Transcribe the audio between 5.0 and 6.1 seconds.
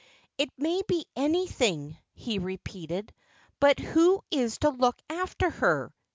after her?